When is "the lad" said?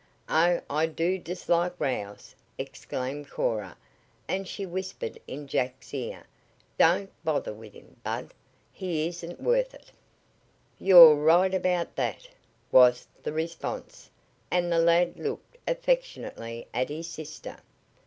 14.71-15.19